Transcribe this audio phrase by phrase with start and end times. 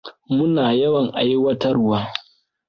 [0.35, 1.97] Muna yawan aiwatarwa.